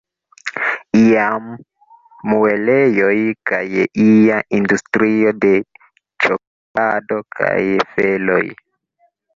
[0.99, 1.51] Iam
[2.31, 3.13] muelejoj
[3.51, 3.61] kaj
[4.07, 7.57] ia industrio de ĉokolado kaj
[7.95, 8.45] feloj.